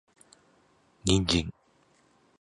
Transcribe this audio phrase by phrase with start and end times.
[1.05, 1.47] 人参